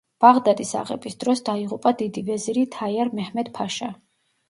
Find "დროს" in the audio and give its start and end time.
1.25-1.45